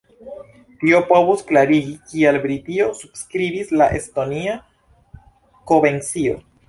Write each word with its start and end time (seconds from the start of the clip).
Tio 0.83 1.01
povus 1.09 1.43
klarigi, 1.51 1.93
kial 2.13 2.39
Britio 2.45 2.87
subskribis 3.01 3.75
la 3.83 3.91
Estonia-kovencion. 4.01 6.43